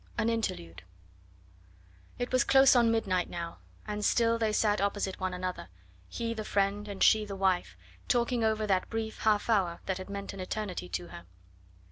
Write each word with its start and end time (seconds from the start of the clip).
AN 0.17 0.29
INTERLUDE 0.31 0.81
It 2.17 2.31
was 2.31 2.43
close 2.43 2.75
on 2.75 2.89
midnight 2.89 3.29
now, 3.29 3.59
and 3.85 4.03
still 4.03 4.39
they 4.39 4.51
sat 4.51 4.81
opposite 4.81 5.19
one 5.19 5.31
another, 5.31 5.69
he 6.09 6.33
the 6.33 6.43
friend 6.43 6.87
and 6.87 7.03
she 7.03 7.23
the 7.23 7.35
wife, 7.35 7.77
talking 8.07 8.43
over 8.43 8.65
that 8.65 8.89
brief 8.89 9.19
half 9.19 9.47
hour 9.47 9.79
that 9.85 9.99
had 9.99 10.09
meant 10.09 10.33
an 10.33 10.39
eternity 10.39 10.89
to 10.89 11.09
her. 11.09 11.25